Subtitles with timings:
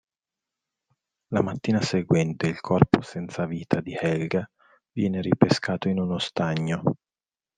[1.27, 4.49] La mattina seguente il corpo senza vita di Helga
[4.93, 6.95] viene ripescato in uno stagno.